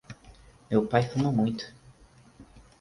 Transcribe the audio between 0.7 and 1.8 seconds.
pai fuma muito.